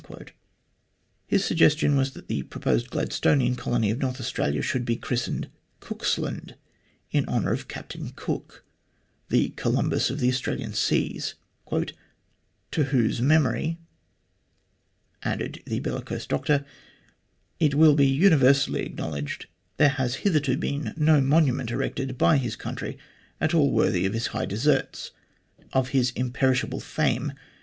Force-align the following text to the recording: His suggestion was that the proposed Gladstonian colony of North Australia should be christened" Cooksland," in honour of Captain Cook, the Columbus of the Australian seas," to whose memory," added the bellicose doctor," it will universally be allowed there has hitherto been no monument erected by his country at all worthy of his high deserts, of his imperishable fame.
His 1.27 1.45
suggestion 1.45 1.95
was 1.95 2.13
that 2.15 2.27
the 2.27 2.41
proposed 2.41 2.89
Gladstonian 2.89 3.53
colony 3.55 3.91
of 3.91 3.99
North 3.99 4.19
Australia 4.19 4.63
should 4.63 4.83
be 4.83 4.95
christened" 4.95 5.47
Cooksland," 5.79 6.55
in 7.11 7.23
honour 7.27 7.53
of 7.53 7.67
Captain 7.67 8.09
Cook, 8.15 8.65
the 9.29 9.49
Columbus 9.49 10.09
of 10.09 10.19
the 10.19 10.27
Australian 10.29 10.73
seas," 10.73 11.35
to 12.71 12.83
whose 12.85 13.21
memory," 13.21 13.77
added 15.21 15.61
the 15.67 15.79
bellicose 15.79 16.25
doctor," 16.25 16.65
it 17.59 17.75
will 17.75 18.01
universally 18.01 18.87
be 18.89 18.99
allowed 19.03 19.45
there 19.77 19.89
has 19.89 20.15
hitherto 20.25 20.57
been 20.57 20.95
no 20.97 21.21
monument 21.21 21.69
erected 21.69 22.17
by 22.17 22.37
his 22.37 22.55
country 22.55 22.97
at 23.39 23.53
all 23.53 23.71
worthy 23.71 24.07
of 24.07 24.13
his 24.13 24.25
high 24.33 24.45
deserts, 24.47 25.11
of 25.73 25.89
his 25.89 26.09
imperishable 26.15 26.79
fame. 26.79 27.33